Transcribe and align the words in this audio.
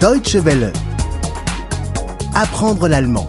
Deutsche 0.00 0.44
Welle. 0.44 0.74
Apprendre 2.34 2.86
l'allemand. 2.86 3.26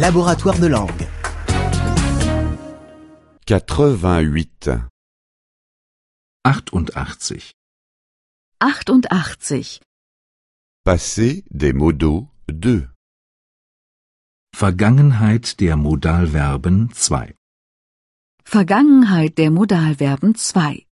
Laboratoire 0.00 0.58
de 0.58 0.66
langue. 0.66 1.06
88. 3.46 4.70
88. 6.44 7.54
88. 8.60 9.80
Passé 10.84 11.44
des 11.52 11.72
modaux 11.72 12.28
2. 12.48 12.88
Vergangenheit 14.56 15.60
der 15.60 15.76
Modalverben 15.76 16.90
2. 16.92 17.36
Vergangenheit 18.44 19.38
der 19.38 19.52
Modalverben 19.52 20.34
2. 20.34 20.86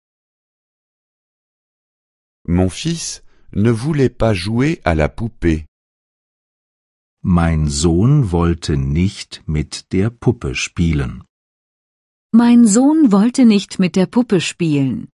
Mon 2.49 2.69
fils 2.69 3.23
ne 3.53 3.71
voulait 3.71 4.09
pas 4.09 4.33
jouer 4.33 4.81
à 4.83 4.95
la 4.95 5.09
poupée. 5.09 5.65
Mein 7.23 7.67
Sohn 7.67 8.31
wollte 8.31 8.77
nicht 8.77 9.43
mit 9.47 9.91
der 9.91 10.09
Puppe 10.09 10.53
spielen. 10.53 11.23
Mein 12.31 12.67
Sohn 12.67 13.11
wollte 13.11 13.45
nicht 13.45 13.79
mit 13.79 13.95
der 13.95 14.05
Puppe 14.05 14.39
spielen. 14.39 15.09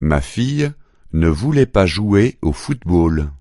Ma 0.00 0.20
fille 0.20 0.74
ne 1.12 1.28
voulait 1.30 1.66
pas 1.66 1.86
jouer 1.86 2.38
au 2.42 2.52
football. 2.52 3.32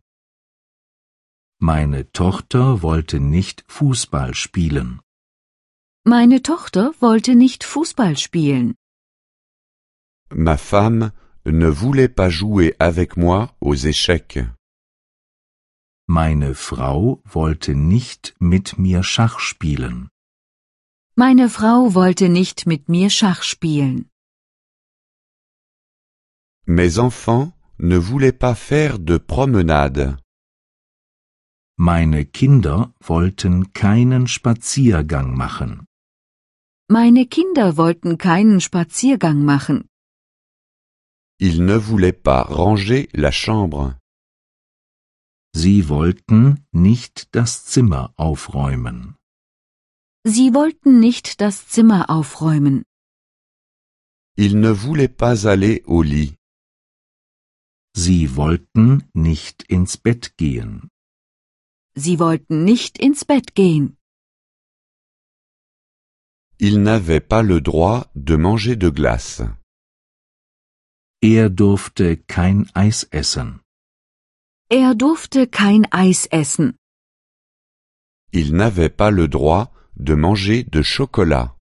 Meine 1.60 2.12
Tochter 2.12 2.82
wollte 2.82 3.20
nicht 3.20 3.64
Fußball 3.68 4.34
spielen. 4.34 5.00
Meine 6.04 6.42
Tochter 6.44 6.94
wollte 7.00 7.36
nicht 7.36 7.64
Fußball 7.64 8.18
spielen. 8.18 8.76
Ma 10.30 10.58
femme 10.58 11.14
ne 11.46 11.68
voulait 11.68 12.10
pas 12.10 12.30
jouer 12.30 12.76
avec 12.80 13.18
moi 13.18 13.56
aux 13.62 13.76
échecs. 13.76 14.40
Meine 16.08 16.54
Frau 16.54 17.22
wollte 17.26 17.74
nicht 17.74 18.36
mit 18.40 18.78
mir 18.78 19.02
Schach 19.04 19.40
spielen. 19.40 20.10
Meine 21.16 21.50
Frau 21.50 21.94
wollte 21.94 22.30
nicht 22.30 22.68
mit 22.68 22.90
mir 22.90 23.10
Schach 23.10 23.42
spielen. 23.44 24.10
Mes 26.68 27.00
enfants 27.00 27.54
ne 27.80 27.98
voulaient 27.98 28.38
pas 28.38 28.56
faire 28.56 29.00
de 29.00 29.18
promenade. 29.18 30.18
Meine 31.78 32.26
Kinder 32.26 32.94
wollten 33.02 33.74
keinen 33.74 34.28
Spaziergang 34.28 35.36
machen. 35.36 35.86
Meine 36.88 37.26
Kinder 37.26 37.78
wollten 37.78 38.18
keinen 38.18 38.62
Spaziergang 38.62 39.44
machen. 39.44 39.88
Ils 41.40 41.66
ne 41.66 41.76
voulaient 41.76 42.14
pas 42.14 42.44
ranger 42.44 43.10
la 43.14 43.32
chambre. 43.32 43.98
Sie 45.54 45.90
wollten 45.90 46.66
nicht 46.72 47.36
das 47.36 47.66
Zimmer 47.66 48.14
aufräumen. 48.18 49.16
Sie 50.24 50.54
wollten 50.54 51.00
nicht 51.00 51.40
das 51.42 51.68
Zimmer 51.68 52.10
aufräumen. 52.10 52.84
Ils 54.38 54.56
ne 54.56 54.72
voulaient 54.72 55.16
pas 55.24 55.46
aller 55.46 55.82
au 55.88 56.02
lit. 56.02 56.36
Sie 57.96 58.36
wollten 58.36 59.04
nicht 59.14 59.64
ins 59.70 59.98
Bett 59.98 60.36
gehen. 60.38 60.90
Sie 61.96 62.20
wollten 62.20 62.66
nicht 62.66 62.98
ins 62.98 63.24
Bett 63.24 63.56
gehen. 63.56 63.98
Ils 66.58 66.82
n'avaient 66.82 67.26
pas 67.34 67.44
le 67.44 67.62
droit 67.62 68.10
de 68.16 68.36
manger 68.36 68.76
de 68.76 68.90
glace. 68.90 69.42
Er 71.28 71.50
durfte 71.50 72.18
kein 72.18 72.70
Eis 72.76 73.04
essen. 73.10 73.60
Er 74.70 74.94
durfte 74.94 75.48
kein 75.48 75.88
Eis 75.92 76.28
essen. 76.28 76.78
Ils 78.32 78.52
n'avaient 78.54 78.96
pas 79.02 79.10
le 79.10 79.28
droit 79.28 79.72
de 79.96 80.14
manger 80.16 80.64
de 80.66 80.84
chocolat. 80.84 81.58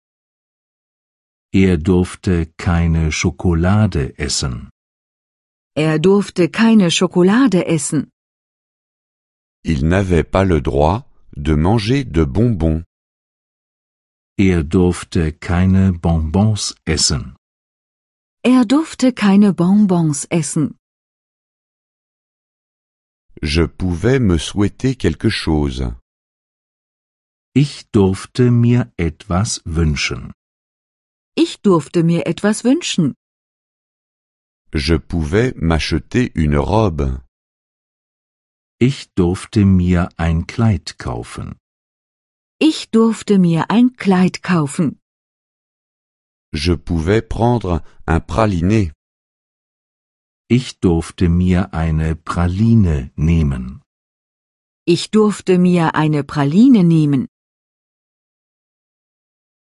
Er 1.51 1.79
durfte 1.79 2.53
keine 2.59 3.11
Schokolade 3.11 4.19
essen. 4.19 4.69
Er 5.75 5.99
durfte 5.99 6.51
keine 6.51 6.91
Schokolade 6.91 7.65
essen. 7.67 8.11
Ils 9.65 9.83
n'avaient 9.83 10.31
pas 10.35 10.45
le 10.45 10.61
droit 10.61 11.07
de 11.37 11.55
manger 11.55 12.05
de 12.05 12.25
bonbons. 12.27 12.83
Er 14.37 14.63
durfte 14.63 15.33
keine 15.33 15.93
Bonbons 15.95 16.75
essen. 16.85 17.35
Er 18.47 18.67
durfte 18.67 19.15
keine 19.15 19.55
Bonbons 19.55 20.27
essen. 20.27 20.77
Je 23.43 23.67
pouvais 23.67 24.21
me 24.21 24.39
souhaiter 24.39 24.95
quelque 24.97 25.31
chose. 25.31 25.99
Ich 27.55 27.91
durfte 27.91 28.51
mir 28.51 28.93
etwas 28.99 29.63
wünschen. 29.65 30.33
Ich 31.35 31.63
durfte 31.63 32.03
mir 32.03 32.27
etwas 32.27 32.65
wünschen. 32.65 33.15
Je 34.75 34.99
pouvais 34.99 35.55
m'acheter 35.57 36.29
une 36.35 36.59
robe. 36.59 37.25
Ich 38.79 39.15
durfte 39.15 39.65
mir 39.65 40.11
ein 40.19 40.47
Kleid 40.47 40.99
kaufen. 40.99 41.57
Ich 42.59 42.91
durfte 42.91 43.39
mir 43.39 43.71
ein 43.71 43.97
Kleid 43.97 44.43
kaufen. 44.43 45.01
Je 46.55 46.73
pouvais 46.73 47.21
prendre 47.21 47.83
un 48.07 48.21
praliné. 48.21 48.93
Ich 50.49 50.79
durfte 50.79 51.29
mir 51.29 51.75
eine 51.75 52.15
Praline 52.15 53.11
nehmen. 53.17 53.83
Ich 54.87 55.11
durfte 55.11 55.59
mir 55.59 55.97
eine 55.97 56.23
Praline 56.23 56.85
nehmen. 56.85 57.27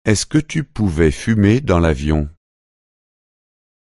Est-ce 0.06 0.26
que 0.26 0.40
tu 0.40 0.64
pouvais 0.64 1.12
fumer 1.12 1.62
dans 1.62 1.78
l'avion? 1.80 2.30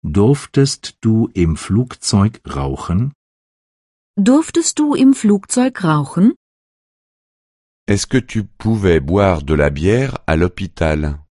Durftest 0.03 0.97
du 1.03 1.29
im 1.35 1.57
Flugzeug 1.57 2.41
rauchen? 2.47 3.13
Durftest 4.17 4.79
du 4.79 4.95
im 4.95 5.13
Flugzeug 5.13 5.79
rauchen? 5.85 6.35
Est-ce 7.87 8.07
que 8.07 8.19
tu 8.19 8.45
pouvais 8.45 9.01
boire 9.01 9.43
de 9.43 9.53
la 9.53 9.69
bière 9.69 10.17
à 10.27 10.37
l'hôpital? 10.37 11.26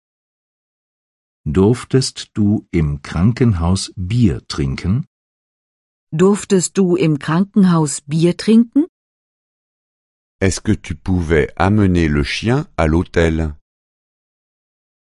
Durftest 1.45 2.31
du 2.35 2.69
im 2.71 3.03
Krankenhaus 3.03 3.93
Bier 3.97 4.47
trinken? 4.47 5.07
Durftest 6.13 6.79
du 6.79 6.95
im 6.95 7.19
Krankenhaus 7.19 8.01
Bier 8.03 8.37
trinken? 8.37 8.87
Est-ce 10.41 10.61
que 10.61 10.71
tu 10.71 10.95
pouvais 10.95 11.49
amener 11.57 12.07
le 12.07 12.23
chien 12.23 12.69
à 12.77 12.87
l'hôtel 12.87 13.57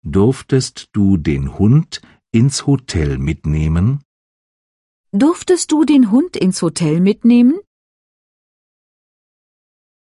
Durftest 0.03 0.88
du 0.95 1.19
den 1.19 1.59
Hund 1.59 2.01
ins 2.33 2.65
Hotel 2.65 3.19
mitnehmen? 3.19 4.00
Durftest 5.11 5.71
du 5.71 5.85
den 5.85 6.11
Hund 6.11 6.35
ins 6.35 6.63
Hotel 6.63 7.00
mitnehmen? 7.00 7.59